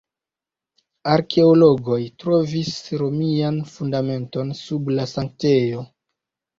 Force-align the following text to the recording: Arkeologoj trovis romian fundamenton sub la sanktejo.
Arkeologoj 1.15 1.99
trovis 2.25 2.73
romian 3.05 3.63
fundamenton 3.77 4.53
sub 4.67 4.95
la 4.99 5.11
sanktejo. 5.17 5.91